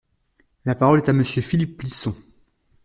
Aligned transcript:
La 0.65 0.73
parole 0.73 0.97
est 0.97 1.09
à 1.09 1.13
Monsieur 1.13 1.43
Philippe 1.43 1.77
Plisson. 1.77 2.15